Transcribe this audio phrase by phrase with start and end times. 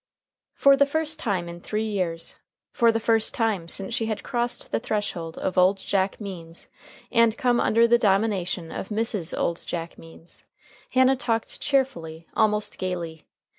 [0.55, 2.37] For the first time in three years,
[2.71, 6.67] for the first time since she had crossed the threshold of "Old Jack Means"
[7.11, 9.37] and come under the domination of Mrs.
[9.37, 10.43] Old Jack Means,
[10.89, 13.27] Hannah talked cheerfully, almost gayly.